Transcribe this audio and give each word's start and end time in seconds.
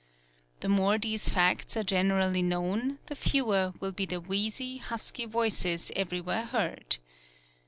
The 0.61 0.67
more 0.67 0.97
these 0.97 1.29
facts 1.29 1.77
are 1.77 1.83
generally 1.83 2.41
known 2.41 2.97
the 3.05 3.13
fewer 3.15 3.73
will 3.79 3.91
be 3.91 4.07
the 4.07 4.19
wheezy, 4.19 4.77
husky 4.77 5.25
voices 5.25 5.91
everywhere 5.95 6.45
heard. 6.45 6.97